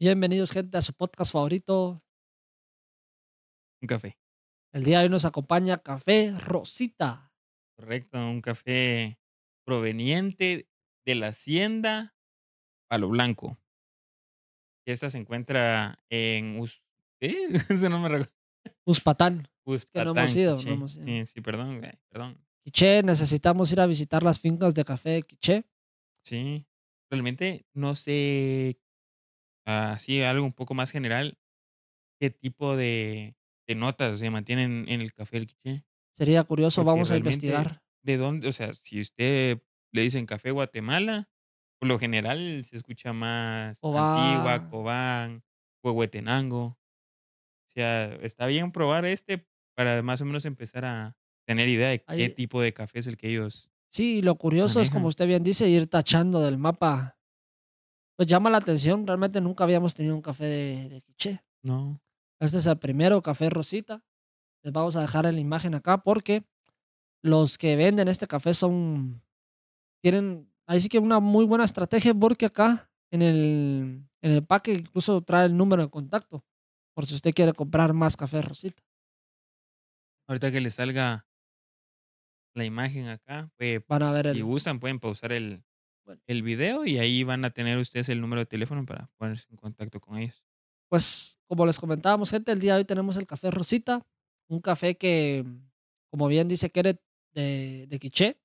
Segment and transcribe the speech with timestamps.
[0.00, 2.04] Bienvenidos, gente, a su podcast favorito.
[3.82, 4.16] Un café.
[4.72, 7.32] El día de hoy nos acompaña Café Rosita.
[7.74, 9.18] Correcto, un café
[9.64, 10.68] proveniente
[11.04, 12.14] de la hacienda
[12.86, 13.58] Palo Blanco.
[14.86, 16.80] Esta se encuentra en Us
[17.20, 17.48] ¿qué?
[17.68, 18.32] Ese no me recuerdo.
[18.84, 19.48] Uspatán.
[19.64, 21.06] Uspatán, que no hemos ido, no hemos ido.
[21.06, 22.40] Sí, sí, perdón, güey, perdón.
[22.62, 25.64] Quiché, necesitamos ir a visitar las fincas de café de Quiché.
[26.24, 26.64] Sí,
[27.10, 28.78] realmente no sé,
[29.68, 31.38] así algo un poco más general,
[32.20, 33.34] qué tipo de
[33.66, 35.84] de notas se mantienen en el café del quiché.
[36.14, 37.82] Sería curioso, Porque vamos a realmente, investigar.
[38.02, 38.48] ¿de dónde?
[38.48, 39.60] O sea, si usted
[39.92, 41.28] le dicen café Guatemala,
[41.78, 44.70] por lo general se escucha más Antigua, Cobán.
[44.70, 45.42] Cobán,
[45.84, 46.64] Huehuetenango.
[46.64, 49.46] O sea, está bien probar este
[49.76, 51.14] para más o menos empezar a
[51.46, 54.80] tener idea de qué Ahí tipo de café es el que ellos Sí, lo curioso
[54.80, 55.08] es, como manejan.
[55.08, 57.17] usted bien dice, ir tachando del mapa.
[58.18, 61.40] Pues llama la atención, realmente nunca habíamos tenido un café de de Quiché.
[61.62, 62.00] No.
[62.40, 64.02] Este es el primero, Café Rosita.
[64.64, 66.44] Les vamos a dejar en la imagen acá porque
[67.22, 69.22] los que venden este café son
[70.02, 74.72] tienen ahí sí que una muy buena estrategia, porque acá en el en el empaque
[74.72, 76.44] incluso trae el número de contacto,
[76.94, 78.82] por si usted quiere comprar más Café Rosita.
[80.26, 81.24] Ahorita que le salga
[82.54, 85.62] la imagen acá, eh, Van a ver si el gustan, pueden pausar el
[86.08, 86.22] Bueno.
[86.26, 89.58] el video y ahí van a tener ustedes el número de teléfono para ponerse en
[89.58, 90.42] contacto con ellos.
[90.88, 94.06] Pues, como les comentábamos, gente, el día de hoy tenemos el Café Rosita,
[94.48, 95.44] un café que,
[96.10, 97.02] como bien dice Kenneth,
[97.34, 98.40] de de Quiché.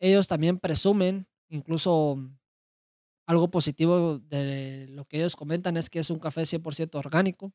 [0.00, 2.16] Ellos también presumen, incluso
[3.26, 7.52] algo positivo de lo que ellos comentan es que es un café 100% orgánico,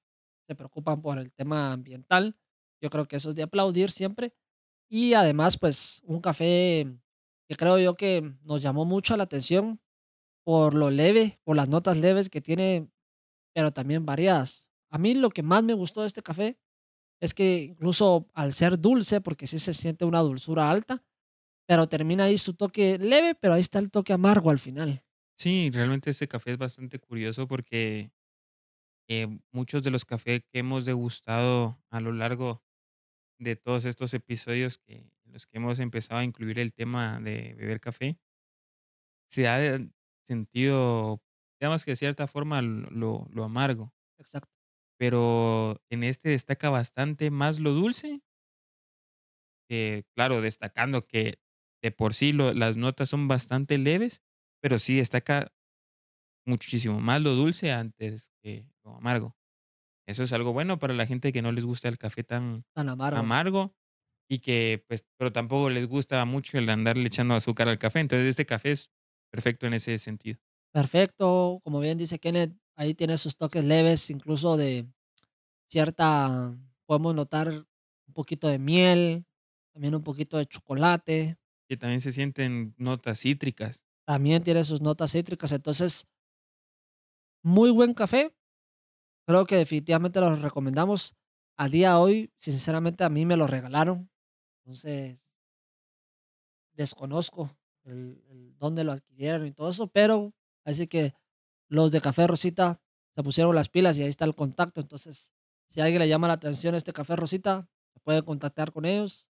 [0.48, 2.38] se preocupan por el tema ambiental.
[2.80, 4.32] Yo creo que eso es de aplaudir siempre.
[4.90, 6.86] Y además, pues, un café
[7.52, 9.82] que creo yo que nos llamó mucho la atención
[10.46, 12.90] por lo leve, por las notas leves que tiene,
[13.54, 14.70] pero también variadas.
[14.90, 16.58] A mí lo que más me gustó de este café
[17.20, 21.04] es que incluso al ser dulce, porque sí se siente una dulzura alta,
[21.68, 25.04] pero termina ahí su toque leve, pero ahí está el toque amargo al final.
[25.38, 28.14] Sí, realmente ese café es bastante curioso porque,
[29.10, 32.64] eh, muchos de los cafés que hemos degustado a lo largo
[33.40, 37.80] de todos estos episodios que los que hemos empezado a incluir el tema de beber
[37.80, 38.18] café
[39.30, 39.80] se ha,
[40.28, 41.22] sentido,
[41.60, 43.94] digamos que de cierta forma lo lo amargo.
[44.18, 44.50] Exacto.
[44.98, 48.22] Pero en este destaca bastante más lo dulce
[50.16, 51.40] claro, destacando que
[51.82, 54.22] de por sí lo las notas son bastante leves,
[54.62, 55.52] pero sí destaca
[56.46, 59.36] muchísimo más lo dulce antes que lo amargo.
[60.08, 62.90] Eso es algo bueno para la gente que no les gusta el café tan Tan
[62.90, 63.20] amargo.
[63.20, 63.76] amargo
[64.32, 68.00] y que, pues, pero tampoco les gusta mucho el andarle echando azúcar al café.
[68.00, 68.90] Entonces, este café es
[69.30, 70.40] perfecto en ese sentido.
[70.72, 74.88] Perfecto, como bien dice Kenneth, ahí tiene sus toques leves, incluso de
[75.70, 79.26] cierta podemos notar un poquito de miel,
[79.74, 81.38] también un poquito de chocolate.
[81.68, 83.84] Que también se sienten notas cítricas.
[84.06, 86.08] También tiene sus notas cítricas, entonces
[87.44, 88.34] muy buen café.
[89.28, 91.16] Creo que definitivamente lo recomendamos.
[91.58, 94.11] A día de hoy, sinceramente, a mí me lo regalaron.
[94.64, 95.20] Entonces
[96.74, 97.50] desconozco
[97.84, 100.34] el dónde lo adquirieron y todo eso, pero
[100.64, 101.14] así que
[101.68, 102.82] los de Café Rosita
[103.16, 104.82] se pusieron las pilas y ahí está el contacto.
[104.82, 105.32] Entonces,
[105.68, 109.28] si alguien le llama la atención este Café Rosita, se puede contactar con ellos.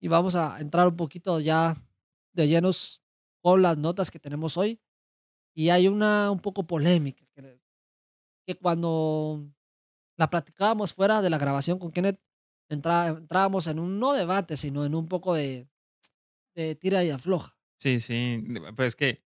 [0.00, 1.76] Y vamos a entrar un poquito ya
[2.32, 3.02] de llenos
[3.40, 4.80] con las notas que tenemos hoy.
[5.54, 7.26] Y hay una un poco polémica,
[8.46, 9.44] que cuando
[10.16, 12.20] la platicábamos fuera de la grabación con Kenneth,
[12.70, 15.68] entra entrábamos en un no debate, sino en un poco de
[16.56, 17.56] de tira y afloja.
[17.80, 18.44] Sí, sí,
[18.76, 19.24] pero es que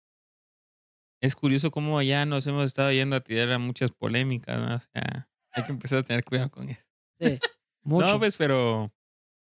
[1.21, 4.75] es curioso cómo ya nos hemos estado yendo a tirar a muchas polémicas, ¿no?
[4.75, 6.85] O sea, hay que empezar a tener cuidado con eso.
[7.19, 7.39] Sí,
[7.95, 8.19] No, mucho.
[8.19, 8.93] pues, pero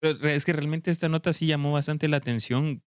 [0.02, 2.84] pero es que realmente esta nota sí llamó bastante la atención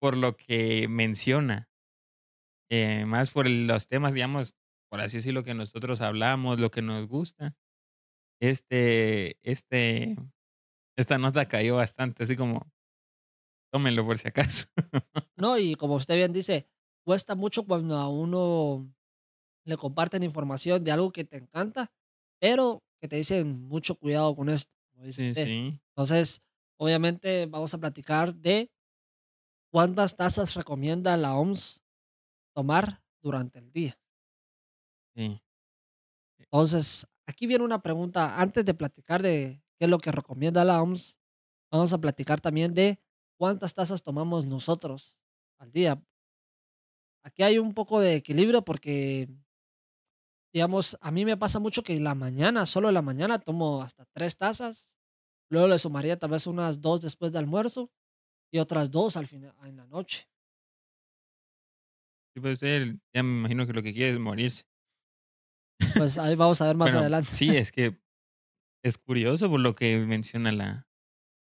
[0.00, 1.68] por lo que menciona.
[2.70, 4.54] Eh, más por los temas, digamos,
[4.90, 7.56] por así decirlo, que nosotros hablamos, lo que nos gusta.
[8.50, 10.16] Este este
[10.96, 12.70] esta nota cayó bastante, así como
[13.72, 14.66] tómenlo por si acaso.
[15.36, 16.66] No, y como usted bien dice,
[17.04, 18.88] cuesta mucho cuando a uno
[19.66, 21.92] le comparten información de algo que te encanta,
[22.40, 25.44] pero que te dicen mucho cuidado con esto, como dice Sí, usted.
[25.44, 25.80] sí.
[25.90, 26.42] Entonces,
[26.78, 28.70] obviamente, vamos a platicar de
[29.70, 31.80] cuántas tazas recomienda la OMS
[32.54, 33.98] tomar durante el día.
[35.16, 35.40] Sí.
[36.38, 40.82] Entonces, aquí viene una pregunta, antes de platicar de qué es lo que recomienda la
[40.82, 41.16] OMS,
[41.70, 43.00] vamos a platicar también de
[43.38, 45.16] cuántas tazas tomamos nosotros
[45.58, 46.02] al día.
[47.24, 49.28] aquí hay un poco de equilibrio porque,
[50.52, 53.82] digamos, a mí me pasa mucho que en la mañana, solo en la mañana tomo
[53.82, 54.94] hasta 3 tazas,
[55.50, 57.90] luego le sumaría tal vez unas 2 después de almuerzo
[58.52, 60.28] y otras 2 al final en la noche.
[62.34, 64.64] Sí, puede ser, ya me imagino que lo que quiere es morirse.
[65.96, 67.36] Pues ahí vamos a ver más Bueno, adelante.
[67.36, 67.98] sí, es que
[68.84, 70.88] es curioso por lo que menciona la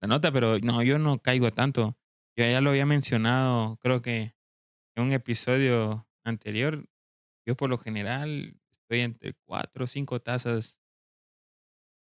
[0.02, 1.98] la nota, pero no, yo no caigo tanto.
[2.38, 4.36] Yo ya lo había mencionado, creo que
[4.96, 6.90] en un episodio anterior,
[7.48, 10.80] yo por lo general estoy entre 4 o 5 tazas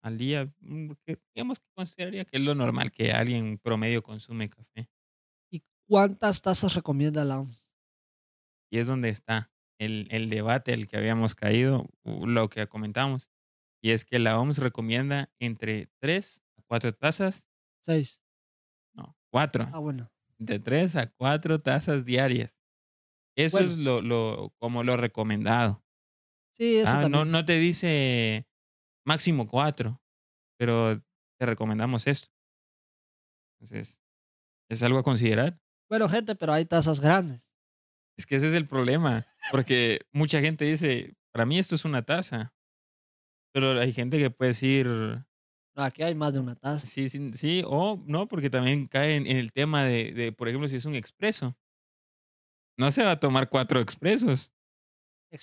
[0.01, 0.91] al día, mm,
[1.35, 4.89] digamos que consideraría que es lo normal que alguien promedio consume café.
[5.51, 7.67] ¿Y cuántas tazas recomienda la OMS?
[8.71, 13.29] Y es donde está el el debate al que habíamos caído, lo que comentamos,
[13.81, 17.47] y es que la OMS recomienda entre 3 a 4 tazas
[17.85, 18.21] 6.
[18.95, 20.09] no, 4, Ah, bueno.
[20.39, 22.59] de 3 a 4 tazas diarias.
[23.37, 23.71] Eso Bueno.
[23.71, 25.83] es lo lo como lo recomendado.
[26.55, 28.47] Sí, eso Ah, no no te dice
[29.05, 30.01] máximo 4,
[30.57, 31.01] pero
[31.39, 32.29] te recomendamos esto.
[33.59, 33.99] Entonces,
[34.69, 35.59] es algo a considerar.
[35.89, 37.46] Bueno, gente, pero hay tazas grandes.
[38.17, 42.03] Es que ese es el problema, porque mucha gente dice: "Para mí esto es una
[42.03, 42.53] taza".
[43.53, 44.87] Pero hay gente que puede decir
[45.75, 46.91] No, aquí hay más de una taza.
[46.93, 50.47] sí, sí, sí, o no, porque también cae en en el tema de de, por
[50.47, 51.57] ejemplo, si es un expreso.
[52.77, 54.51] No se va a tomar 4 expresos.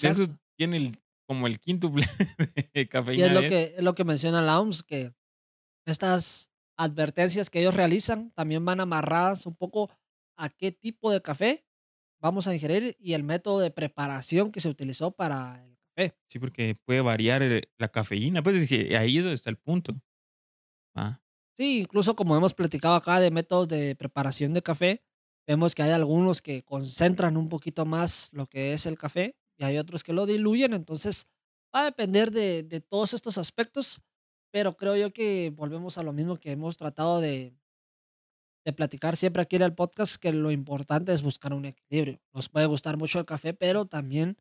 [0.00, 0.38] Eso Exacto.
[0.56, 2.06] tiene el como el quíntuple
[2.74, 3.46] de Y cafeína es lo eso.
[3.46, 5.14] que es lo que menciona la OMS, que
[5.86, 9.90] estas advertencias que ellos realizan también van amarradas un poco
[10.38, 11.66] a qué tipo de café
[12.24, 16.16] vamos a ingerir y el método de preparación que se utilizó para el café.
[16.28, 19.58] Sí, porque puede variar, eh, la cafeína, pues, es que ahí es donde está el
[19.58, 19.94] punto.
[20.96, 21.20] Ah,
[21.56, 25.04] Sí, incluso como hemos platicado acá de métodos de preparación de café,
[25.46, 29.64] vemos que hay algunos que concentran un poquito más lo que es el café y
[29.64, 31.28] hay otros que lo diluyen, entonces
[31.74, 34.02] va a depender de, de todos estos aspectos,
[34.50, 37.54] pero creo yo que volvemos a lo mismo que hemos tratado de,
[38.64, 42.20] de platicar siempre aquí en el podcast, que lo importante es buscar un equilibrio.
[42.32, 44.38] Nos puede gustar mucho el café, pero también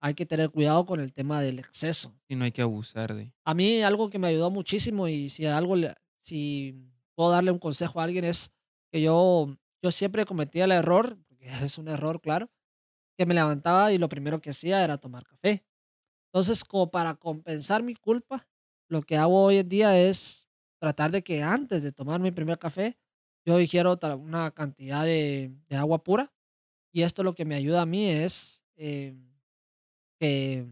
[0.00, 2.14] hay que tener cuidado con el tema del exceso.
[2.28, 5.46] sí, no hay que abusar de A mí algo que me ayudó muchísimo y si
[5.46, 6.74] algo le si
[7.14, 8.52] puedo darle un consejo a alguien es
[8.92, 12.50] que yo yo siempre cometía el error, porque es un error, claro,
[13.16, 15.64] que me levantaba y lo primero que hacía era tomar café.
[16.32, 18.46] Entonces, como para compensar mi culpa,
[18.88, 20.48] lo que hago hoy en día es
[20.80, 22.98] tratar de que antes de tomar mi primer café,
[23.48, 26.34] yo ingiero ta una cantidad de agua pura,
[26.92, 29.16] y esto lo que me ayuda a mí es, eh,
[30.20, 30.66] que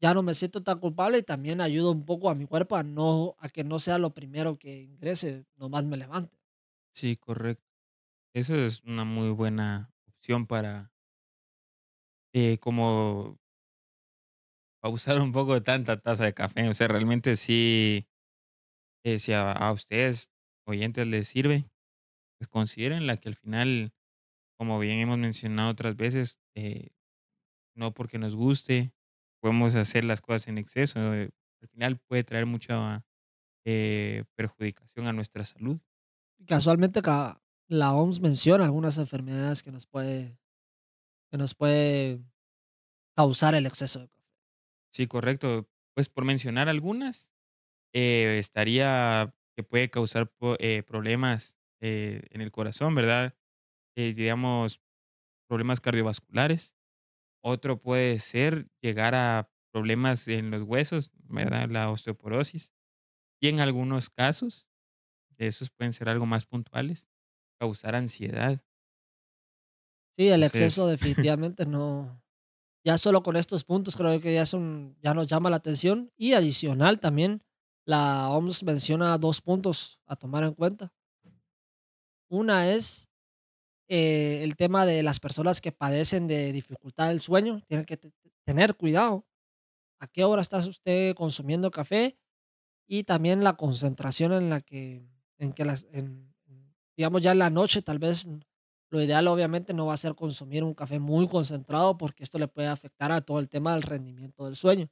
[0.00, 2.82] ya no me siento tan culpable y también ayuda un poco a mi cuerpo a
[2.82, 6.38] no a que no sea lo primero que ingrese, nomás me levante.
[6.94, 7.64] Sí, correcto.
[8.34, 10.92] Eso es una muy buena opción para
[12.34, 13.38] eh, como
[14.82, 16.68] pausar un poco de tanta taza de café.
[16.68, 18.06] O sea, realmente sí,
[19.04, 20.30] eh, si a ustedes,
[20.66, 21.70] oyentes, les sirve,
[22.38, 23.92] pues considérenla, que al final,
[24.58, 26.90] como bien hemos mencionado otras veces, eh,
[27.76, 28.92] no porque nos guste,
[29.40, 31.30] podemos hacer las cosas en exceso, eh,
[31.62, 33.06] al final puede traer mucha,
[33.66, 35.80] eh, perjudicación a nuestra salud.
[36.46, 40.38] Casualmente, ca la OMS menciona algunas enfermedades que nos puede
[41.30, 42.22] que nos puede
[43.16, 44.24] causar el exceso de café.
[44.92, 45.68] Sí, correcto.
[45.94, 47.32] Pues, por mencionar algunas,
[47.94, 53.34] eh, estaría que puede causar eh, problemas, eh, en el corazón, ¿verdad?
[53.96, 54.80] Eh, digamos,
[55.48, 56.76] problemas cardiovasculares.
[57.42, 61.68] Otro puede ser llegar a problemas en los huesos, ¿verdad?
[61.70, 62.72] La osteoporosis.
[63.40, 64.68] Y en algunos casos,
[65.38, 67.10] esos pueden ser algo más puntuales,
[67.60, 68.62] causar ansiedad.
[70.16, 72.22] Sí, el exceso Entonces definitivamente no
[72.84, 76.32] ya solo con estos puntos creo que ya son ya nos llama la atención y
[76.34, 77.42] adicional también
[77.86, 80.92] la OMS menciona 2 puntos a tomar en cuenta.
[82.30, 83.08] Una es,
[83.88, 88.12] eh, el tema de las personas que padecen de dificultad del sueño, tienen que te
[88.44, 89.26] tener cuidado.
[90.00, 92.18] ¿A qué hora estás usted consumiendo café?
[92.88, 95.08] Y también la concentración en la que
[95.38, 96.34] en que las en
[96.96, 98.26] digamos, ya en la noche, tal vez,
[98.90, 102.48] lo ideal, obviamente, no va a ser consumir un café muy concentrado, porque esto le
[102.48, 104.88] puede afectar a todo el tema del rendimiento del sueño.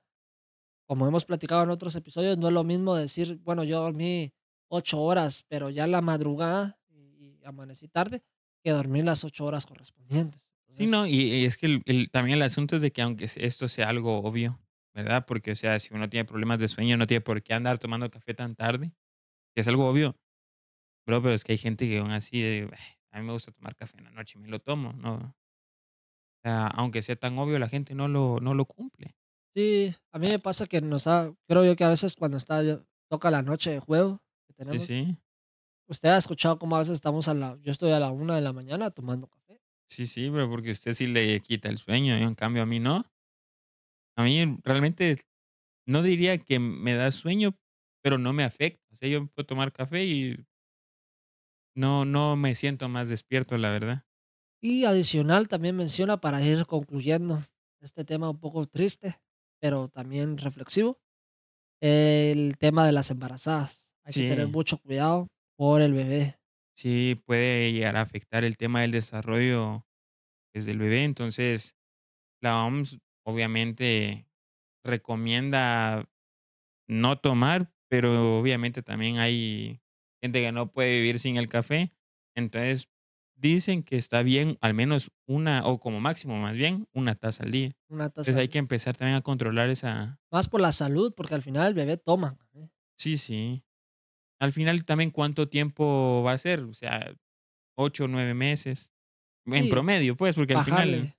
[0.87, 4.33] Como hemos platicado en otros episodios, no es lo mismo decir: "Bueno, yo dormí
[4.69, 6.79] 8 horas, pero ya en la madrugada
[7.47, 8.23] amanecí tarde",
[8.65, 10.47] que dormir las 8 horas correspondientes.
[10.79, 13.01] Sí, Entonces no, y y es que el el también el asunto es de que
[13.03, 14.61] aunque esto sea algo obvio,
[14.95, 15.25] ¿verdad?
[15.27, 18.11] Porque, o sea, si uno tiene problemas de sueño, no tiene por qué andar tomando
[18.11, 18.93] café tan tarde,
[19.55, 20.17] que es algo obvio.
[21.07, 22.71] Bro, pero es que hay gente que aún así de:
[23.13, 25.37] "A mí me gusta tomar café en la noche y me lo tomo", ¿no?
[26.43, 29.17] sea, aunque sea tan obvio, la gente no lo no lo cumple.
[29.55, 32.37] Sí, a mí Ah, me pasa que nos da creo yo que a veces cuando
[32.37, 32.61] está
[33.09, 35.17] toca la noche de juego que sí, tenemos, sí.
[35.89, 38.43] Usted ha escuchado cómo a veces estamos a la yo estoy a la una de
[38.43, 39.61] la mañana tomando café.
[39.89, 42.79] Sí, sí, pero porque usted sí le quita el sueño, y en cambio a mí
[42.81, 43.05] no.
[44.17, 45.17] A mí realmente
[45.87, 47.59] no diría que me da sueño,
[48.03, 48.85] pero no me afecta.
[48.93, 50.37] O sea, yo puedo tomar café y
[51.77, 54.05] no no me siento más despierto, la verdad.
[54.63, 57.43] Y adicional también menciona para ir concluyendo
[57.81, 59.21] este tema un poco triste,
[59.61, 60.99] pero también reflexivo,
[61.81, 63.93] el tema de las embarazadas.
[64.05, 66.39] Hay que tener Sí, mucho cuidado por el bebé.
[66.77, 69.87] sí puede llegar a afectar el tema del desarrollo,
[70.53, 71.05] pues, del bebé.
[71.05, 71.77] Entonces,
[72.43, 74.29] la OMS obviamente
[74.85, 76.09] recomienda
[76.89, 79.81] no tomar, pero obviamente también hay
[80.23, 81.93] gente que no puede vivir sin el café.
[82.37, 82.89] Entonces,
[83.37, 87.51] dicen que está bien al menos una, o como máximo más bien, una taza al
[87.53, 87.77] día.
[87.89, 91.35] Una Entonces taza hay que empezar también a controlar esa más por la salud, porque
[91.35, 92.69] al final el bebé toma, ¿eh?
[92.97, 93.63] sí, sí.
[94.41, 97.15] Al final también cuánto tiempo va a ser, o sea,
[97.77, 98.93] 8 o 9 meses,
[99.47, 101.17] en promedio, pues, porque al final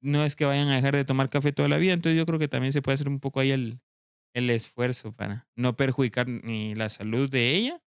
[0.00, 1.92] no es que vayan a dejar de tomar café toda la vida.
[1.92, 3.80] Entonces yo creo que también se puede hacer un poco ahí el
[4.34, 7.82] el esfuerzo para no perjudicar ni la salud de ella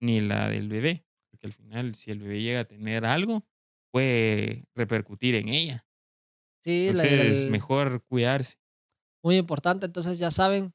[0.00, 3.46] ni la del bebé, porque al final, si el bebé llega a tener algo,
[3.90, 5.86] puede repercutir en ella.
[6.62, 8.58] Sí, la Entonces, el mejor cuidarse.
[9.22, 10.74] muy importante, entonces ya saben,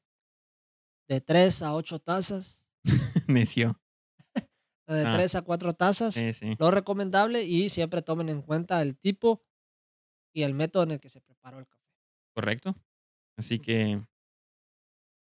[1.08, 2.59] de 3 a 8 tazas,
[3.28, 3.76] Necio.
[4.86, 8.82] de Ah, 3 a 4 tazas, sí, sí, lo recomendable y siempre tomen en cuenta
[8.82, 9.42] el tipo
[10.34, 11.82] y el método en el que se preparó el café.
[12.34, 12.74] correcto.
[13.38, 14.02] Así que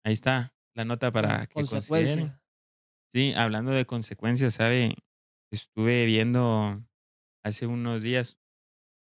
[0.04, 2.40] ahí está la nota para que consideren.
[3.14, 4.96] Sí, hablando de consecuencias, ¿sabe?
[5.52, 6.84] Estuve viendo
[7.44, 8.38] hace unos días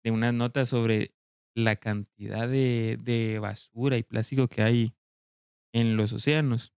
[0.05, 1.15] de unas notas sobre
[1.57, 4.97] la cantidad de de basura y plástico que hay
[5.75, 6.75] en los océanos.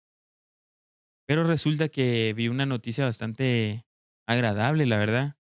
[1.30, 3.86] Pero resulta que vi una noticia bastante
[4.28, 5.38] agradable, la verdad,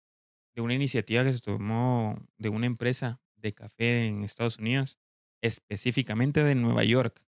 [0.55, 4.99] de una iniciativa que se tomó de una empresa de café en Estados Unidos,
[5.41, 7.25] específicamente de Nueva York.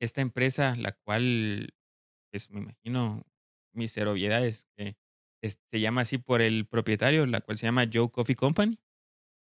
[0.00, 1.74] Esta empresa, la cual,
[2.30, 3.22] pues me imagino,
[3.74, 4.96] Mister Obviedades, que
[5.42, 8.78] se llama así por el propietario, la cual se llama Joe Coffee Company,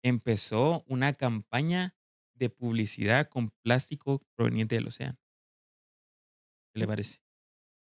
[0.05, 1.97] empezó una campaña
[2.33, 5.19] de publicidad con plástico proveniente del océano.
[6.73, 7.19] ¿Qué le parece?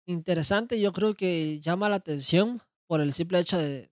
[0.10, 3.91] interesante, yo creo que llama la atención por el simple hecho de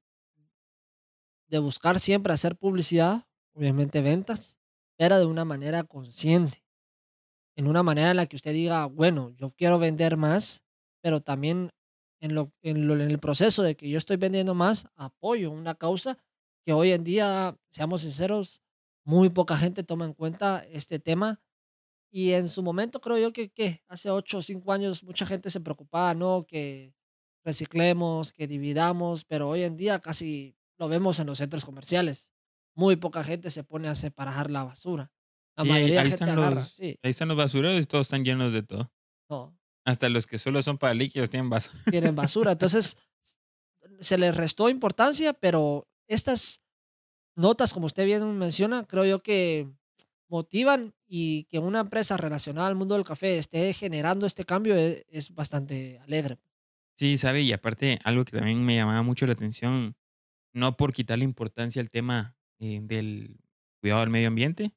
[1.48, 4.58] de buscar siempre hacer publicidad, obviamente ventas,
[4.98, 6.64] pero de una manera consciente,
[7.56, 10.64] en una manera en la que usted diga, bueno, yo quiero vender más,
[11.02, 11.72] pero también
[12.20, 15.76] en lo en lo en el proceso de que yo estoy vendiendo más, apoyo una
[15.76, 16.18] causa
[16.66, 18.62] que hoy en día, seamos sinceros,
[19.06, 21.40] muy poca gente toma en cuenta este tema
[22.16, 23.84] Y en su momento creo yo que, ¿qué?
[23.90, 26.46] Hace 8 o 5 años mucha gente se preocupaba, ¿no?
[26.48, 26.94] Que
[27.44, 32.32] reciclemos, que dividamos, pero hoy en día casi lo vemos en los centros comerciales.
[32.74, 35.12] Muy poca gente se pone a separar la basura.
[35.58, 37.84] La Sí, ahí mayoría de ahí gente están agarra, los sí, ahí están los basureros
[37.84, 38.90] y todos están llenos de todo.
[39.30, 41.84] no, Hasta los que solo son para líquidos tienen basura.
[41.92, 42.54] tienen basura.
[42.54, 42.96] Entonces,
[44.00, 46.62] se les restó importancia, pero estas
[47.36, 49.70] notas, como usted bien menciona, creo yo que
[50.30, 55.06] motivan y que una empresa relacionada al mundo del café esté generando este cambio e-
[55.10, 56.38] es bastante alegre.
[56.98, 59.98] Sí, sabe, y aparte algo que también me llamaba mucho la atención,
[60.54, 63.40] no por quitarle importancia al tema, eh, del
[63.82, 64.74] cuidado del medio ambiente,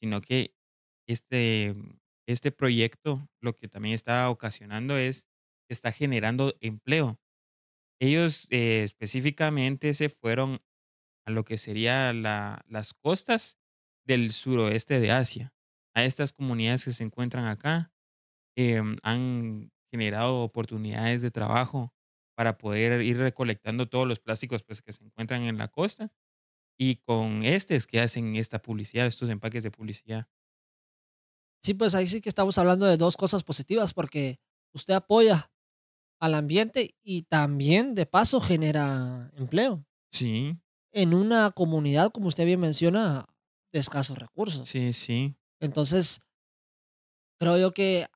[0.00, 0.56] sino que
[1.08, 1.76] este
[2.26, 5.28] este proyecto lo que también está ocasionando es,
[5.68, 7.20] está generando empleo.
[8.00, 10.62] Ellos, eh, específicamente se fueron
[11.26, 13.58] a lo que sería la las costas
[14.06, 15.54] del suroeste de Asia,
[15.94, 17.92] a estas comunidades que se encuentran acá,
[18.56, 21.94] em, han generado oportunidades de trabajo
[22.36, 26.12] para poder ir recolectando todos los plásticos, pues, que se encuentran en la costa,
[26.78, 30.28] y con este es que hacen esta publicidad, estos empaques de publicidad.
[31.62, 34.38] Sí, pues ahí sí que estamos hablando de 2 cosas positivas, porque
[34.74, 35.50] usted apoya
[36.20, 39.86] al ambiente y también, de paso, genera empleo.
[40.12, 40.56] Sí,
[40.92, 43.26] en una comunidad, como usted bien menciona,
[43.74, 44.68] de escasos recursos.
[44.68, 46.20] sí, sí, Entonces,
[47.40, 48.06] creo yo que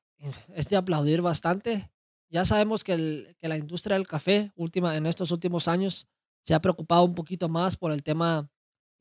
[0.55, 1.91] es de aplaudir bastante.
[2.31, 6.07] Ya sabemos que el que la industria del café última en estos últimos años
[6.45, 8.49] se ha preocupado un poquito más por el tema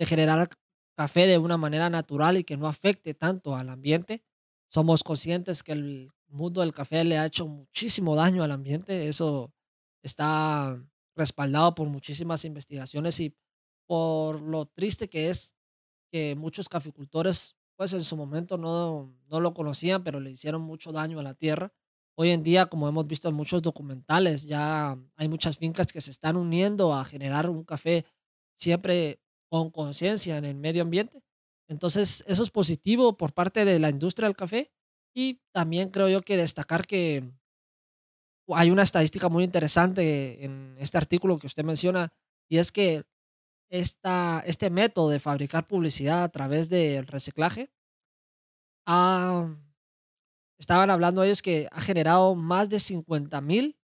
[0.00, 0.48] de generar
[0.96, 4.24] café de una manera natural y que no afecte tanto al ambiente.
[4.68, 9.06] Somos conscientes que el mundo del café le ha hecho muchísimo daño al ambiente.
[9.06, 9.52] Eso
[10.02, 10.76] está
[11.14, 13.32] respaldado por muchísimas investigaciones y
[13.86, 15.54] por lo triste que es
[16.10, 20.92] que muchos caficultores, pues en su momento no, no lo conocían, pero le hicieron mucho
[20.92, 21.72] daño a la tierra.
[22.16, 26.10] Hoy en día, como hemos visto en muchos documentales, ya hay muchas fincas que se
[26.10, 28.04] están uniendo a generar un café
[28.56, 31.22] siempre con conciencia en el medio ambiente.
[31.68, 34.72] Entonces, eso es positivo por parte de la industria del café
[35.14, 37.30] y también creo yo que destacar que
[38.48, 42.12] hay una estadística muy interesante en este artículo que usted menciona
[42.48, 43.04] y es que
[43.70, 47.70] esta, este método de fabricar publicidad a través del reciclaje,
[48.86, 49.54] ah,
[50.58, 53.78] estaban hablando ellos que ha generado más de 50 mil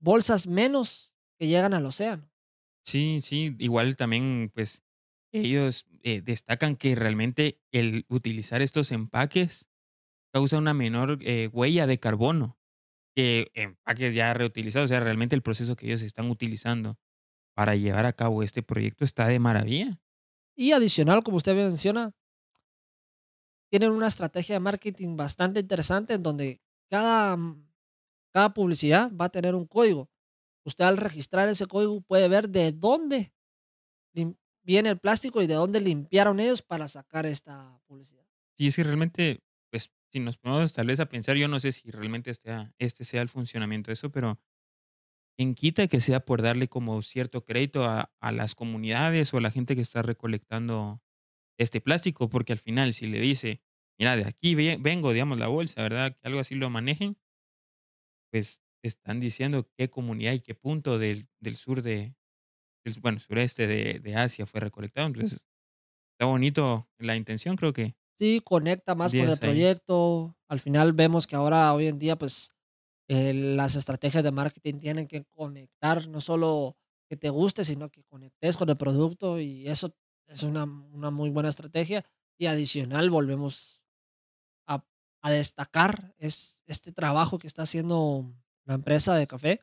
[0.00, 2.30] bolsas menos que llegan al océano.
[2.84, 4.82] Sí, sí, igual también, pues,
[5.32, 9.68] ellos eh, destacan que realmente el utilizar estos empaques
[10.32, 12.58] causa una menor eh, huella de carbono
[13.16, 14.86] que empaques ya reutilizados.
[14.86, 16.98] O sea, realmente el proceso que ellos están utilizando
[17.54, 20.00] para llevar a cabo este proyecto está de maravilla.
[20.56, 22.12] Y adicional, como usted menciona,
[23.70, 27.66] tienen una estrategia de marketing bastante interesante en donde cada, mm,
[28.32, 30.08] cada publicidad va a tener un código.
[30.64, 33.32] Usted al registrar ese código puede ver de dónde
[34.62, 38.24] viene el plástico y de dónde limpiaron ellos para sacar esta publicidad.
[38.56, 41.72] Sí, es que realmente, pues, si nos ponemos tal vez a pensar, yo no sé
[41.72, 44.38] si realmente este, este sea el funcionamiento de eso, pero
[45.38, 49.40] en quita que sea por darle como cierto crédito a, a las comunidades o a
[49.40, 51.02] la gente que está recolectando
[51.58, 53.60] este plástico, porque al final si le dice,
[53.98, 56.16] mira, de aquí vengo, digamos, la bolsa, ¿verdad?
[56.16, 57.16] Que algo así lo manejen,
[58.30, 62.14] pues están diciendo qué comunidad y qué punto del, del sur de,
[63.00, 65.06] bueno, sureste de, de, Asia fue recolectado.
[65.06, 65.46] Entonces,
[66.12, 67.96] está bonito la intención, creo que.
[68.18, 70.36] Sí, conecta más con el proyecto.
[70.48, 72.53] Al final vemos que ahora, hoy en día, pues
[73.08, 76.76] eh, las estrategias de marketing tienen que conectar, no solo
[77.08, 79.94] que te guste, sino que conectes con el producto y eso
[80.26, 82.04] es una, una muy buena estrategia.
[82.38, 83.82] Y adicional, volvemos
[84.66, 84.84] a,
[85.22, 89.60] a destacar es este trabajo que está haciendo la empresa de café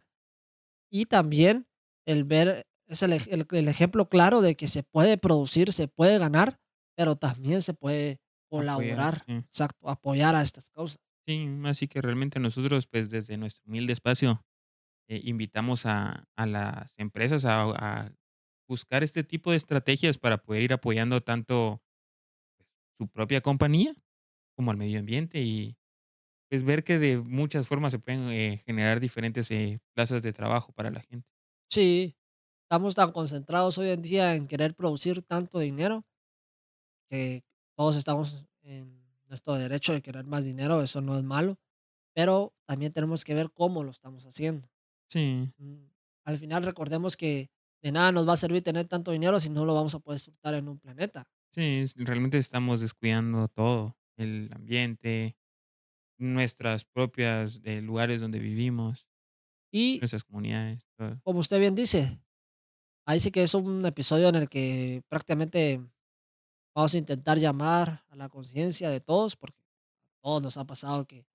[0.89, 1.67] y también
[2.05, 6.59] el ver, es el, el, ejemplo claro de que se puede producir, se puede ganar,
[6.95, 10.99] pero también se puede colaborar, exacto, apoyar a estas causas.
[11.27, 14.43] Sí, así que realmente nosotros, pues desde nuestro humilde espacio,
[15.07, 18.11] eh, invitamos a, a, las empresas a,
[18.67, 21.81] buscar este tipo de estrategias para poder ir apoyando tanto
[22.57, 23.93] pues, su propia compañía
[24.55, 25.77] como al medio ambiente y
[26.49, 30.71] pues ver que de muchas formas se pueden eh, generar diferentes eh, plazas de trabajo
[30.73, 31.27] para la gente.
[31.69, 32.15] Sí,
[32.63, 36.05] estamos tan concentrados hoy en día en querer producir tanto dinero
[37.09, 37.43] que
[37.75, 39.00] todos estamos en
[39.31, 41.57] nuestro derecho de querer más dinero, eso no es malo,
[42.13, 44.69] pero también tenemos que ver cómo lo estamos haciendo.
[45.07, 45.49] Sí.
[45.57, 45.85] Mm,
[46.25, 47.49] al final recordemos que
[47.81, 50.17] de nada nos va a servir tener tanto dinero si no lo vamos a poder
[50.17, 51.29] disfrutar en un planeta.
[51.53, 55.37] Sí, realmente estamos descuidando todo, el ambiente,
[56.17, 59.07] nuestras propias eh, lugares donde vivimos,
[59.71, 60.85] y nuestras comunidades.
[61.23, 62.19] Como usted bien dice,
[63.05, 65.81] ahí sí que es un episodio en el que prácticamente
[66.73, 71.05] Vamos a intentar llamar a la conciencia de todos, porque a todos nos ha pasado
[71.05, 71.25] que,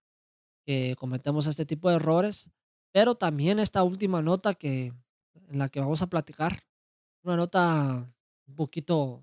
[0.99, 2.51] cometemos este tipo de errores,
[2.91, 4.93] pero también esta última nota que,
[5.49, 6.65] en la que vamos a platicar,
[7.23, 8.13] una nota
[8.49, 9.23] un poquito,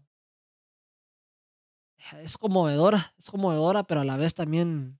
[2.22, 5.00] es conmovedora, es conmovedora, pero a la vez también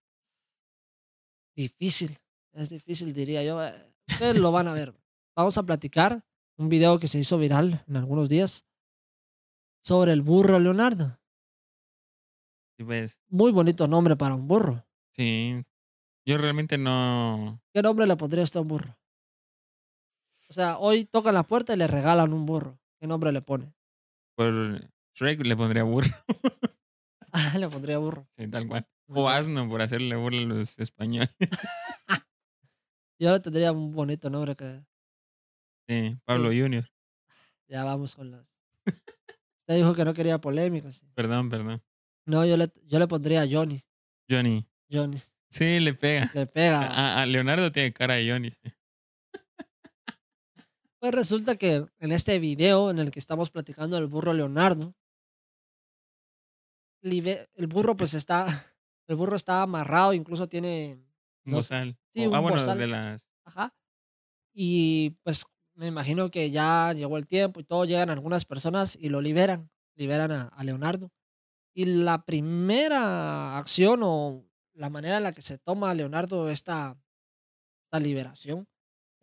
[1.56, 2.20] difícil,
[2.52, 4.94] es difícil diría yo, eh, ustedes lo van a ver.
[5.36, 6.26] Vamos a platicar
[6.58, 8.66] un video que se hizo viral en algunos días
[9.84, 11.20] sobre el burro Leonardo.
[12.78, 13.22] Sí, pues.
[13.28, 14.84] Muy bonito nombre para un burro.
[15.12, 15.64] Sí.
[16.26, 17.62] Yo realmente no.
[17.74, 18.98] ¿Qué nombre le pondría usted a un burro?
[20.50, 22.80] O sea, hoy tocan la puerta y le regalan un burro.
[23.00, 23.74] ¿Qué nombre le pone?
[24.36, 26.10] Por Shrek le pondría burro.
[27.34, 28.28] ah, le pondría burro.
[28.38, 28.88] Sí, tal cual.
[29.08, 31.36] O asno, por hacerle burla a los españoles.
[33.20, 34.86] Yo le tendría un bonito nombre que.
[35.88, 36.90] Sí, Pablo Junior.
[37.68, 38.48] Ya vamos con las.
[39.74, 41.04] Usted dijo que no quería polémicas.
[41.16, 41.82] Perdón, perdón.
[42.28, 43.84] No, yo le, yo le pondría a Johnny.
[44.30, 44.68] Johnny.
[44.92, 45.18] Johnny.
[45.50, 46.30] Sí, le pega.
[46.36, 47.22] Le pega.
[47.22, 48.52] A, Leonardo tiene cara de Johnny.
[51.00, 54.96] Pues resulta que en este video en el que estamos platicando del burro Leonardo,
[57.02, 58.46] el burro pues está,
[59.08, 61.04] el burro está amarrado, incluso tiene...
[61.44, 61.98] Un bozal.
[62.14, 63.28] Sí, ah, bueno, de las...
[63.44, 63.76] Ajá.
[64.54, 69.10] Y pues me imagino que ya llegó el tiempo y todo, llegan algunas personas y
[69.10, 71.12] lo liberan, liberan a, Leonardo.
[71.74, 76.98] Y la primera acción o la manera en la que se toma a Leonardo esta,
[77.86, 78.68] esta liberación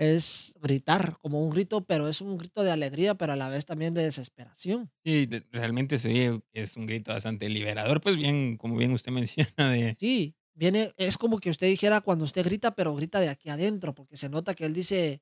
[0.01, 3.67] es gritar, como un grito, pero es un grito de alegría, pero a la vez
[3.67, 4.91] también de desesperación.
[5.05, 9.13] Sí, realmente que es un grito bastante liberador, pues bien, como bien usted
[9.57, 13.29] menciona de Sí, viene es como que usted dijera cuando usted grita, pero grita de
[13.29, 15.21] aquí adentro, porque se nota que él dice,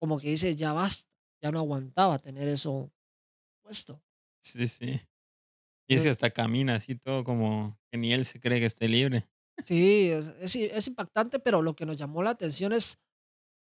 [0.00, 1.10] como que dice: "Ya basta",
[1.42, 2.92] ya no aguantaba tener eso
[3.62, 4.02] puesto.
[4.40, 5.00] sí, sí.
[5.88, 8.88] Y es que hasta camina así todo como que ni él se cree que esté
[8.88, 9.28] libre.
[9.64, 12.98] sí, es es impactante, pero lo que nos llamó la atención es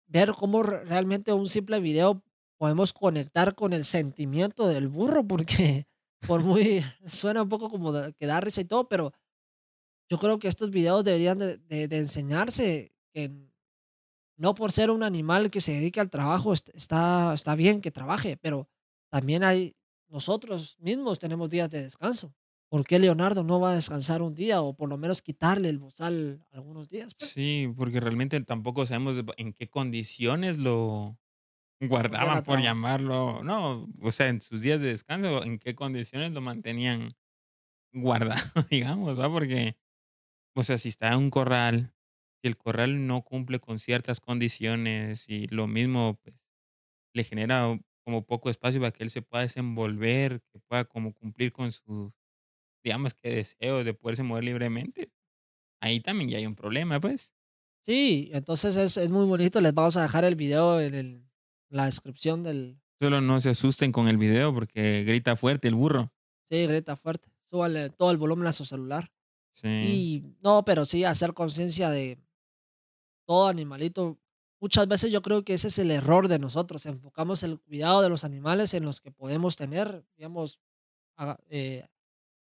[0.09, 2.25] ver cómo re realmente un simple video
[2.59, 5.89] podemos conectar con el sentimiento del burro, porque
[6.27, 9.13] por muy suena un poco como de que da risa y todo, pero
[10.11, 13.48] yo creo que estos videos deberían de de de enseñarse que
[14.38, 17.90] no por ser un animal que se dedique al trabajo est está está bien que
[17.90, 18.68] trabaje, pero
[19.11, 19.77] también hay
[20.09, 22.35] nosotros mismos tenemos días de descanso.
[22.70, 25.79] ¿Por qué Leonardo no va a descansar un día o por lo menos quitarle el
[25.79, 27.31] bozal algunos días, pues?
[27.31, 31.18] Sí, porque realmente tampoco sabemos en qué condiciones lo
[31.81, 36.40] guardaban, por llamarlo, no, o sea, en sus días de descanso, en qué condiciones lo
[36.40, 37.09] mantenían
[37.92, 39.31] guardado, digamos, ¿va?
[39.31, 39.77] Porque,
[40.55, 41.94] o sea, si está en un corral,
[42.42, 46.37] si el corral no cumple con ciertas condiciones y lo mismo, pues,
[47.14, 51.53] le genera como poco espacio para que él se pueda desenvolver, que pueda como cumplir
[51.53, 52.12] con sus,
[52.85, 55.12] digamos que deseos de poderse mover libremente,
[55.81, 57.35] ahí también ya hay un problema, pues.
[57.85, 61.29] Sí, entonces es es muy bonito, les vamos a dejar el video en el
[61.70, 66.12] la descripción del Solo no se asusten con el video porque grita fuerte el burro.
[66.51, 69.12] sí, grita fuerte, súbale todo el volumen a su celular.
[69.53, 72.18] Sí, Y no, pero sí hacer conciencia de
[73.29, 74.19] todo animalito.
[74.59, 78.09] Muchas veces yo creo que ese es el error de nosotros, enfocamos el cuidado de
[78.09, 80.59] los animales en los que podemos tener, digamos,
[81.51, 81.87] eh,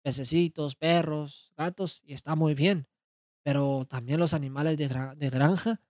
[0.03, 2.87] pececitos, perros, gatos, y está muy bien,
[3.43, 5.81] pero también los animales de gra de granja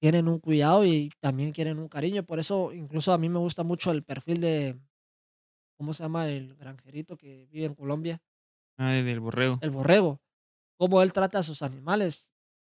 [0.00, 2.24] tienen un cuidado y también quieren un cariño.
[2.24, 4.80] Por eso, incluso a mí me gusta mucho el perfil de,
[5.76, 6.30] ¿cómo se llama?
[6.30, 8.22] El granjerito que vive en Colombia,
[8.78, 9.58] ay, del borrego.
[9.60, 10.22] el borrego,
[10.78, 12.32] cómo él trata a sus animales.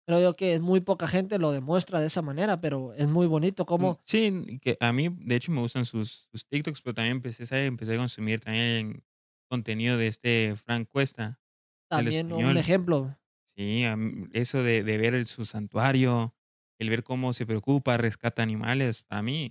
[0.06, 3.26] Creo yo que es muy poca gente lo demuestra de esa manera, pero es muy
[3.26, 6.94] bonito Mm, cómo sí, que a mí, de hecho, me gustan sus sus TikToks, pero
[6.94, 7.66] también empecé.
[7.66, 9.04] Empecé a consumir también
[9.48, 11.40] contenido de este Frank Cuesta,
[11.88, 13.16] también un ejemplo.
[13.56, 13.84] Sí,
[14.32, 16.34] eso de de ver el su santuario,
[16.78, 19.50] el ver cómo se preocupa, rescata animales, para mí,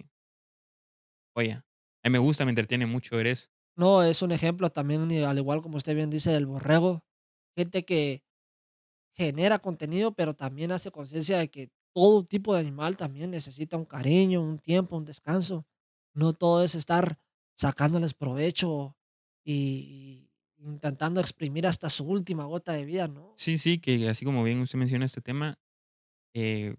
[1.36, 1.64] oye, a
[2.06, 3.50] mí me gusta, me entretiene mucho ver eso.
[3.76, 7.06] No, es un ejemplo también, al igual como usted bien dice, del borrego,
[7.56, 8.24] gente que
[9.14, 13.86] genera contenido, pero también hace conciencia de que todo tipo de animal también necesita un
[13.86, 15.66] cariño, un tiempo, un descanso.
[16.14, 17.20] No todo es estar
[17.56, 18.98] sacándoles provecho
[19.44, 23.34] y, y intentando exprimir hasta su última gota de vida, ¿no?
[23.38, 25.60] Sí, sí, que así como bien usted menciona este tema,
[26.34, 26.76] eh,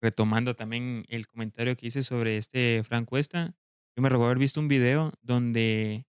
[0.00, 3.56] retomando también el comentario que hice sobre este Frank Cuesta,
[3.96, 6.06] yo me recuerdo haber visto un video donde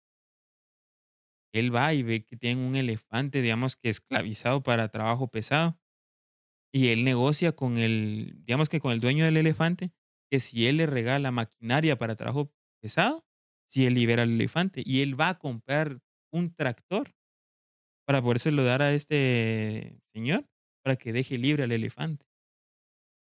[1.60, 5.80] él va y ve que tienen un elefante, digamos que esclavizado para trabajo pesado,
[6.74, 9.92] y él negocia con el, digamos que con el dueño del elefante,
[10.32, 13.26] que si él le regala maquinaria para trabajo pesado,
[13.72, 17.16] si él libera al elefante, y él va a comprar un tractor
[18.06, 20.48] para podérselo dar a este señor,
[20.84, 22.26] para que deje libre al elefante.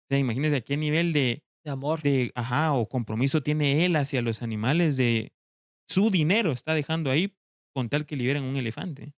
[0.04, 2.00] O sea, imagínese a qué nivel de De amor.
[2.02, 5.34] de ajá, o compromiso tiene él hacia los animales de
[5.88, 7.37] su dinero está dejando ahí
[7.78, 9.14] con tal que liberen un elefante.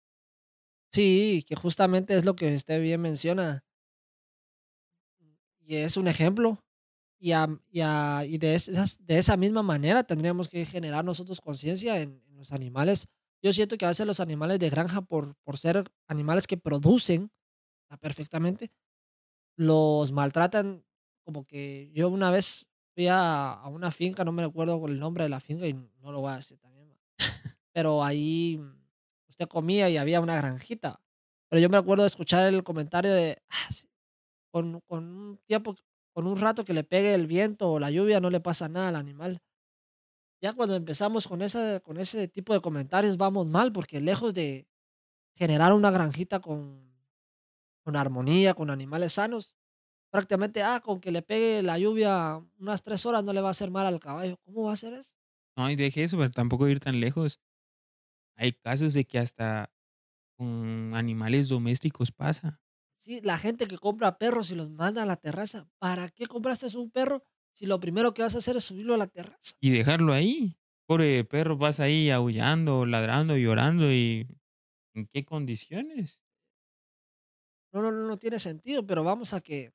[0.92, 3.64] Sí, que justamente es lo que usted bien menciona.
[5.60, 6.58] Y es un ejemplo.
[7.20, 11.40] Y, am- y, a- y de, esas, de esa misma manera tendríamos que generar nosotros
[11.40, 13.08] conciencia en, en los animales.
[13.42, 17.30] Yo siento que a veces los animales de granja, por, por ser animales que producen
[17.90, 18.72] ah, perfectamente,
[19.56, 20.84] los maltratan.
[21.24, 25.24] Como que yo una vez fui a, a una finca, no me acuerdo el nombre
[25.24, 26.90] de la finca y no lo voy a decir también.
[27.72, 28.82] Pero ahí mm,
[29.28, 31.00] usted comía y había una granjita.
[31.48, 33.88] Pero yo me acuerdo de escuchar el comentario de, "Ah, sí,
[34.52, 35.76] con, con un tiempo,
[36.14, 38.88] con un rato que le pegue el viento o la lluvia, no le pasa nada
[38.90, 39.42] al animal.
[40.42, 44.66] Ya cuando empezamos con ese, con ese tipo de comentarios vamos mal, porque lejos de
[45.36, 46.94] generar una granjita con,
[47.84, 49.56] con armonía, con animales sanos,
[50.10, 53.52] prácticamente, ah, con que le pegue la lluvia unas tres horas no le va a
[53.52, 54.38] hacer mal al caballo.
[54.44, 55.14] ¿Cómo va a hacer eso?
[55.56, 57.40] No, y deje eso, pero tampoco ir tan lejos.
[58.40, 59.70] Hay casos de que hasta
[60.38, 62.60] con animales domésticos pasa.
[62.98, 66.66] Sí, la gente que compra perros y los manda a la terraza, ¿para qué compraste
[66.78, 67.22] un perro
[67.54, 69.52] si lo primero que vas a hacer es subirlo a la terraza?
[69.60, 70.56] Y dejarlo ahí.
[70.86, 74.26] Pobre perro, vas ahí aullando, ladrando, llorando y
[74.94, 76.22] ¿en qué condiciones?
[77.72, 79.72] No, no, no, no tiene sentido, pero vamos a que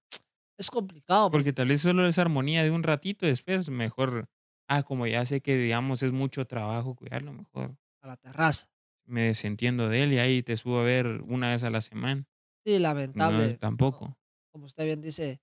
[0.57, 4.29] Es complicado porque tal vez solo es armonía de un ratito, después mejor,
[4.67, 8.67] ah, como ya sé que, digamos, es mucho trabajo cuidarlo, mejor a la terraza.
[9.07, 12.25] me desentiendo de él y ahí te subo a ver una vez a la semana.
[12.65, 13.51] Sí, No, lamentable.
[13.53, 14.17] No, tampoco.
[14.51, 15.41] como usted bien dice,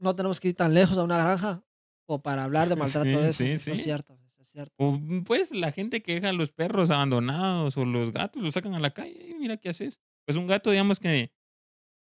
[0.00, 1.64] no tenemos que ir tan lejos a una granja
[2.08, 3.44] o para hablar de maltrato de Sí, eso.
[3.44, 3.84] sí, Eso es sí.
[3.84, 4.74] cierto, eso es cierto.
[4.78, 8.54] O, mm, pues, la gente que deja a los perros abandonados o los gatos, los
[8.54, 10.00] sacan a la calle, y mira qué haces.
[10.26, 11.32] Pues un gato, digamos que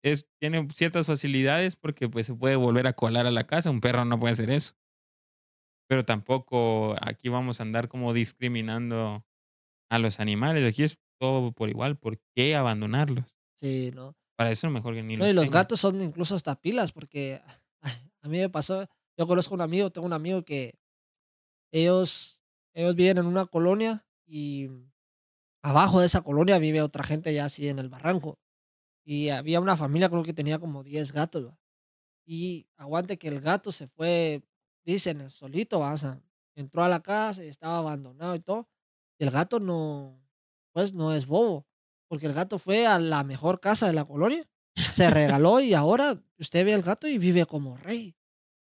[0.03, 3.81] es tiene ciertas facilidades porque, pues, se puede volver a colar a la casa, un
[3.81, 4.73] perro no puede hacer eso.
[5.89, 9.25] Pero tampoco aquí vamos a andar como discriminando
[9.89, 13.25] a los animales, aquí es todo por igual, ¿por qué abandonarlos?
[13.59, 14.15] Sí, ¿no?
[14.35, 15.61] Para eso mejor que ni No, y los los tengan.
[15.61, 17.41] gatos son incluso hasta pilas, porque
[18.21, 20.77] a mí me pasó, yo conozco un amigo, tengo un amigo que
[21.71, 22.41] ellos
[22.73, 24.69] ellos viven en una colonia y
[25.63, 28.39] abajo de esa colonia vive otra gente ya así en el barranco.
[29.03, 31.57] Y había una familia, creo que tenía como 10 gatos, ¿va?
[32.25, 34.43] Y aguante que el gato se fue,
[34.85, 35.93] dicen, solito, ¿va?
[35.93, 36.21] O sea,
[36.55, 38.67] entró a la casa y estaba abandonado y todo.
[39.19, 40.21] Y el gato no,
[40.73, 41.67] pues no es bobo,
[42.07, 44.43] porque el gato fue a la mejor casa de la colonia,
[44.91, 48.15] se regaló y ahora usted ve al gato y vive como rey.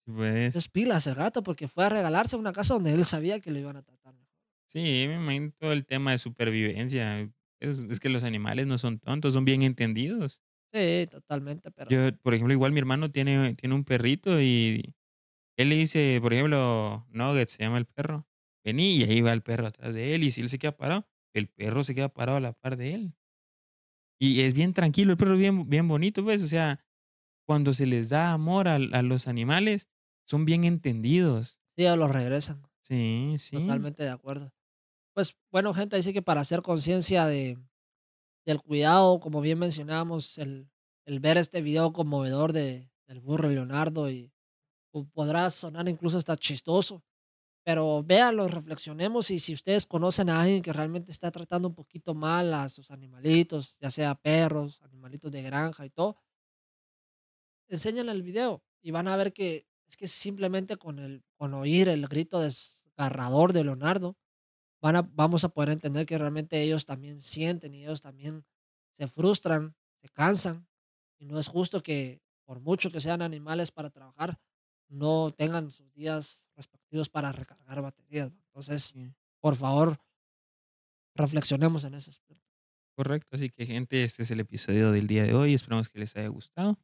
[0.06, 3.42] Pues, Es pilas el gato porque fue a regalarse a una casa donde él sabía
[3.42, 4.30] que lo iban a tratar mejor.
[4.68, 7.22] sí, me imagino todo el tema de supervivencia.
[7.60, 10.42] Es es que los animales no son tontos, son bien entendidos.
[10.74, 12.06] Sí, totalmente, pero sí.
[12.06, 14.96] Yo, por ejemplo, igual mi hermano tiene tiene un perrito y
[15.58, 18.28] él le dice, por ejemplo, Nugget se llama el perro,
[18.64, 21.08] vení, y ahí va el perro atrás de él, y si él se queda parado,
[21.34, 23.16] el perro se queda parado a la par de él.
[24.20, 26.84] Y es bien tranquilo, el perro es bien bien bonito, pues, o sea,
[27.48, 29.90] cuando se les da amor a los animales,
[30.28, 31.60] son bien entendidos.
[31.76, 32.64] Sí, ya lo regresan.
[32.84, 33.58] Sí, sí.
[33.58, 34.54] Totalmente de acuerdo.
[35.16, 37.60] Pues bueno, gente, dice que para hacer conciencia de,
[38.46, 40.70] del cuidado, como bien mencionábamos, el,
[41.06, 44.34] el ver este video conmovedor de, del burro Leonardo y
[44.92, 47.04] po- podrá sonar incluso hasta chistoso,
[47.64, 52.14] pero véanlo, reflexionemos y si ustedes conocen a alguien que realmente está tratando un poquito
[52.14, 56.18] mal a sus animalitos, ya sea perros, animalitos de granja y todo,
[57.68, 61.90] enséñenle el video y van a ver que es que simplemente con, el, con oír
[61.90, 64.18] el grito desgarrador de Leonardo,
[64.82, 68.46] van a, vamos a poder entender que realmente ellos también sienten y ellos también
[68.94, 70.68] se frustran, se cansan
[71.20, 74.40] y no es justo que por mucho que sean animales para trabajar,
[74.92, 78.32] no tengan sus días respectivos para recargar baterías.
[78.48, 80.00] Entonces, Sí, por favor,
[81.16, 82.46] reflexionemos en ese aspecto.
[82.96, 83.36] correcto.
[83.36, 85.54] Así que, gente, este es el episodio del día de hoy.
[85.54, 86.78] Esperamos que les haya gustado.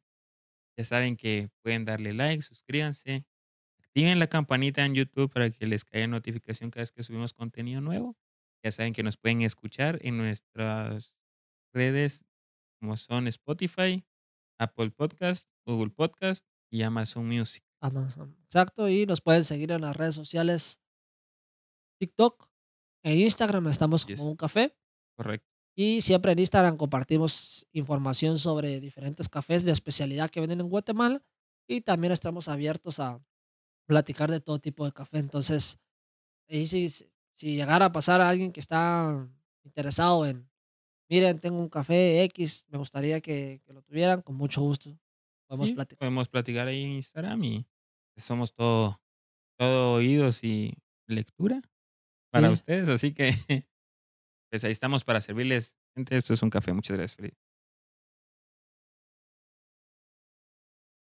[0.76, 3.26] Ya saben que pueden darle like, suscríbanse,
[3.78, 7.80] activen la campanita en YouTube para que les caiga notificación cada vez que subimos contenido
[7.80, 8.16] nuevo.
[8.64, 11.14] Ya saben que nos pueden escuchar en nuestras
[11.72, 12.24] redes
[12.80, 14.04] como son Spotify,
[14.58, 17.64] Apple Podcast, Google Podcast y Amazon Music.
[17.80, 18.36] Amazon.
[18.44, 20.80] Exacto, y nos pueden seguir en las redes sociales
[22.00, 22.48] TikTok
[23.04, 24.20] e Instagram, estamos como Yes.
[24.24, 24.76] un café.
[25.16, 25.46] Correcto.
[25.76, 31.22] Y siempre en Instagram compartimos información sobre diferentes cafés de especialidad que venden en Guatemala.
[31.68, 33.20] Y también estamos abiertos a
[33.86, 35.18] platicar de todo tipo de café.
[35.18, 35.78] Entonces,
[36.48, 39.28] ahí si, si llegara a pasar a alguien que está
[39.64, 40.50] interesado en,
[41.08, 44.98] miren, tengo un café X, me gustaría que, que lo tuvieran, con mucho gusto.
[45.48, 45.98] Podemos Sí, platicar.
[45.98, 47.66] podemos platicar ahí en Instagram y
[48.16, 49.00] somos todo,
[49.58, 50.74] todo oídos y
[51.08, 51.62] lectura
[52.32, 52.54] para Sí.
[52.54, 52.88] ustedes.
[52.88, 53.30] Así que,
[54.50, 55.76] pues ahí estamos para servirles.
[55.96, 56.72] Gente, esto es un café.
[56.72, 57.47] Muchas gracias, Felipe.